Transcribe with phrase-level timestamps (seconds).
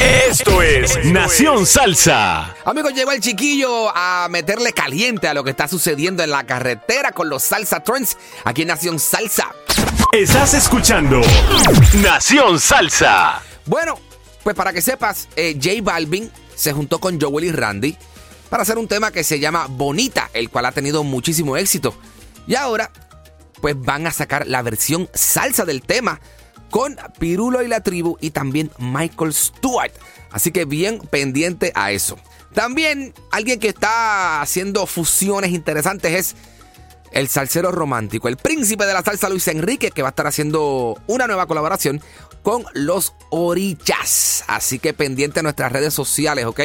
[0.00, 2.56] Esto es Nación Salsa.
[2.64, 7.12] Amigos, llegó el chiquillo a meterle caliente a lo que está sucediendo en la carretera
[7.12, 9.54] con los Salsa Trends aquí en Nación Salsa.
[10.12, 11.20] Estás escuchando
[12.02, 13.42] Nación Salsa.
[13.66, 13.98] Bueno,
[14.42, 17.94] pues para que sepas, eh, J Balvin se juntó con Joel y Randy
[18.48, 21.94] para hacer un tema que se llama Bonita, el cual ha tenido muchísimo éxito.
[22.46, 22.90] Y ahora,
[23.60, 26.20] pues van a sacar la versión salsa del tema
[26.70, 29.92] con Pirulo y la tribu y también Michael Stewart.
[30.30, 32.16] Así que bien pendiente a eso.
[32.54, 36.36] También alguien que está haciendo fusiones interesantes es
[37.12, 41.00] el salsero romántico, el príncipe de la salsa Luis Enrique, que va a estar haciendo
[41.06, 42.00] una nueva colaboración
[42.42, 44.44] con los Orichas.
[44.46, 46.60] Así que pendiente a nuestras redes sociales, ¿ok?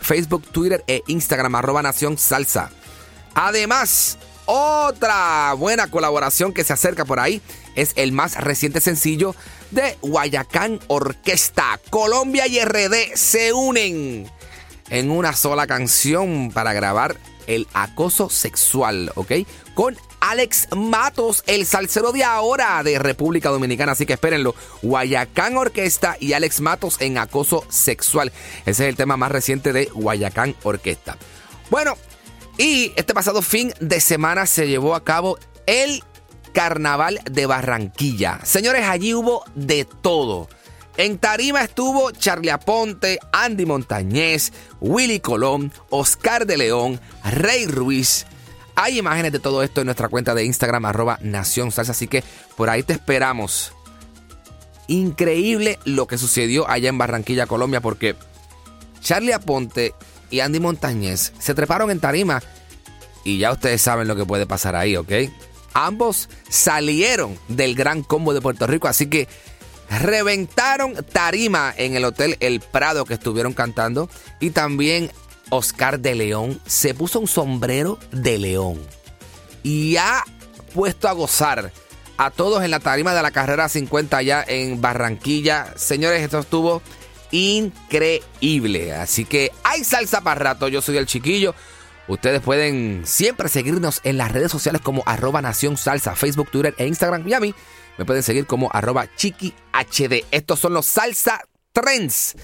[0.00, 2.70] Facebook, Twitter e Instagram, arroba Nación Salsa.
[3.34, 7.40] Además, otra buena colaboración que se acerca por ahí
[7.74, 9.34] es el más reciente sencillo
[9.70, 11.80] de Guayacán Orquesta.
[11.90, 14.30] Colombia y RD se unen
[14.88, 19.32] en una sola canción para grabar el acoso sexual, ¿ok?
[19.74, 23.92] Con Alex Matos, el salsero de ahora de República Dominicana.
[23.92, 24.54] Así que espérenlo.
[24.82, 28.32] Guayacán Orquesta y Alex Matos en acoso sexual.
[28.66, 31.16] Ese es el tema más reciente de Guayacán Orquesta.
[31.70, 31.96] Bueno,
[32.58, 36.02] y este pasado fin de semana se llevó a cabo el
[36.52, 38.40] Carnaval de Barranquilla.
[38.44, 40.48] Señores, allí hubo de todo.
[40.96, 48.26] En Tarima estuvo Charlie Aponte, Andy Montañez, Willy Colón, Oscar de León, Rey Ruiz.
[48.74, 52.24] Hay imágenes de todo esto en nuestra cuenta de Instagram, arroba Nación Salsa, así que
[52.56, 53.72] por ahí te esperamos.
[54.88, 58.16] Increíble lo que sucedió allá en Barranquilla, Colombia, porque
[59.00, 59.94] Charlie Aponte
[60.30, 62.42] y Andy Montañez se treparon en Tarima
[63.24, 65.12] y ya ustedes saben lo que puede pasar ahí, ¿ok?
[65.72, 69.28] Ambos salieron del gran combo de Puerto Rico, así que
[69.88, 74.08] reventaron tarima en el Hotel El Prado que estuvieron cantando.
[74.40, 75.10] Y también
[75.50, 78.80] Oscar de León se puso un sombrero de león.
[79.62, 80.24] Y ha
[80.74, 81.72] puesto a gozar
[82.16, 85.74] a todos en la tarima de la carrera 50 allá en Barranquilla.
[85.76, 86.82] Señores, esto estuvo
[87.30, 88.94] increíble.
[88.94, 90.68] Así que hay salsa para rato.
[90.68, 91.54] Yo soy el chiquillo.
[92.10, 96.88] Ustedes pueden siempre seguirnos en las redes sociales como arroba Nación Salsa, Facebook, Twitter e
[96.88, 97.26] Instagram.
[97.28, 97.54] Y a mí
[97.98, 100.24] me pueden seguir como arroba Chiqui HD.
[100.32, 101.40] Estos son los Salsa
[101.72, 102.34] Trends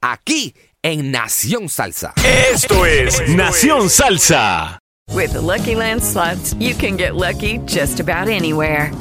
[0.00, 2.14] aquí en Nación Salsa.
[2.52, 4.78] Esto es Nación Salsa.
[5.12, 8.92] With the Lucky Land slots, you can get lucky just about anywhere.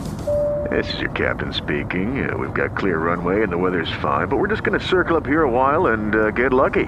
[0.72, 2.28] This is your captain speaking.
[2.28, 5.18] Uh, we've got clear runway and the weather's fine, but we're just going to circle
[5.18, 6.88] up here a while and uh, get lucky.